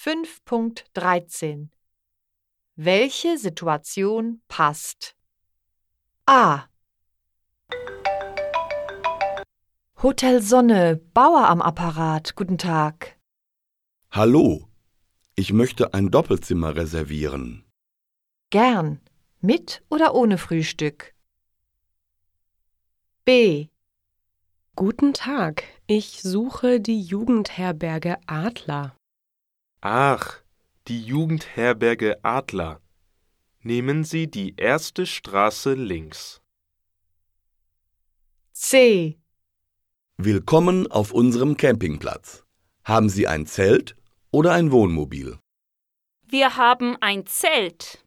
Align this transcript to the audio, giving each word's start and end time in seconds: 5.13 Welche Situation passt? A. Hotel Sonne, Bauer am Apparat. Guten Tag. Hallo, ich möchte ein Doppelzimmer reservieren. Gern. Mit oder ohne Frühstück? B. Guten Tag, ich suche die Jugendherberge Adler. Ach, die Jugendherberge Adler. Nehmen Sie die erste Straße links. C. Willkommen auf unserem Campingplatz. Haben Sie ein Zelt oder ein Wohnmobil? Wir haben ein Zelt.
5.13 0.00 1.70
Welche 2.76 3.36
Situation 3.36 4.40
passt? 4.46 5.16
A. 6.24 6.68
Hotel 10.00 10.40
Sonne, 10.40 11.00
Bauer 11.14 11.48
am 11.48 11.60
Apparat. 11.60 12.36
Guten 12.36 12.58
Tag. 12.58 13.18
Hallo, 14.12 14.68
ich 15.34 15.52
möchte 15.52 15.92
ein 15.94 16.12
Doppelzimmer 16.12 16.76
reservieren. 16.76 17.64
Gern. 18.50 19.00
Mit 19.40 19.82
oder 19.88 20.14
ohne 20.14 20.38
Frühstück? 20.38 21.16
B. 23.24 23.66
Guten 24.76 25.12
Tag, 25.12 25.64
ich 25.88 26.22
suche 26.22 26.80
die 26.80 27.00
Jugendherberge 27.00 28.16
Adler. 28.28 28.97
Ach, 29.80 30.42
die 30.88 31.00
Jugendherberge 31.04 32.18
Adler. 32.24 32.80
Nehmen 33.60 34.02
Sie 34.02 34.28
die 34.28 34.56
erste 34.56 35.06
Straße 35.06 35.74
links. 35.74 36.40
C. 38.52 39.20
Willkommen 40.16 40.90
auf 40.90 41.12
unserem 41.12 41.56
Campingplatz. 41.56 42.44
Haben 42.82 43.08
Sie 43.08 43.28
ein 43.28 43.46
Zelt 43.46 43.94
oder 44.32 44.52
ein 44.52 44.72
Wohnmobil? 44.72 45.38
Wir 46.26 46.56
haben 46.56 46.96
ein 47.00 47.24
Zelt. 47.26 48.04